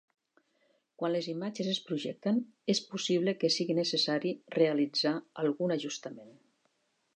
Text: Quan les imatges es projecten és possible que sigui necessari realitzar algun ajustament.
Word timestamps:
Quan 1.01 1.11
les 1.15 1.27
imatges 1.33 1.69
es 1.73 1.81
projecten 1.89 2.39
és 2.75 2.81
possible 2.95 3.35
que 3.43 3.53
sigui 3.57 3.77
necessari 3.81 4.33
realitzar 4.59 5.15
algun 5.45 5.77
ajustament. 5.79 6.37